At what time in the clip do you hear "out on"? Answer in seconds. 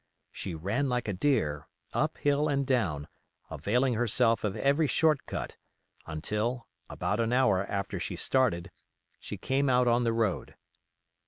9.69-10.03